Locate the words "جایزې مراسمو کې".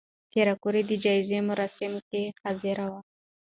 1.03-2.21